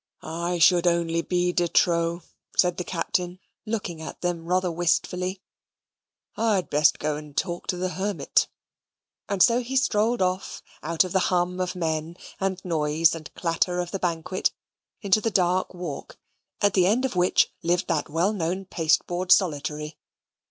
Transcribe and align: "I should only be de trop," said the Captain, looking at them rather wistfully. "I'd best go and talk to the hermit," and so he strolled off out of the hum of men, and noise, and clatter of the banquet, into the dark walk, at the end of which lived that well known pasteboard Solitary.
"I 0.23 0.57
should 0.57 0.87
only 0.87 1.21
be 1.21 1.51
de 1.53 1.67
trop," 1.67 2.23
said 2.57 2.77
the 2.77 2.83
Captain, 2.83 3.37
looking 3.67 4.01
at 4.01 4.21
them 4.21 4.47
rather 4.47 4.71
wistfully. 4.71 5.43
"I'd 6.35 6.71
best 6.71 6.97
go 6.97 7.17
and 7.17 7.37
talk 7.37 7.67
to 7.67 7.77
the 7.77 7.89
hermit," 7.89 8.47
and 9.29 9.43
so 9.43 9.61
he 9.61 9.75
strolled 9.75 10.19
off 10.19 10.63
out 10.81 11.03
of 11.03 11.11
the 11.11 11.19
hum 11.29 11.59
of 11.59 11.75
men, 11.75 12.17
and 12.39 12.59
noise, 12.65 13.13
and 13.13 13.31
clatter 13.35 13.79
of 13.79 13.91
the 13.91 13.99
banquet, 13.99 14.51
into 15.01 15.21
the 15.21 15.29
dark 15.29 15.71
walk, 15.71 16.17
at 16.61 16.73
the 16.73 16.87
end 16.87 17.05
of 17.05 17.15
which 17.15 17.51
lived 17.61 17.87
that 17.89 18.09
well 18.09 18.33
known 18.33 18.65
pasteboard 18.65 19.31
Solitary. 19.31 19.99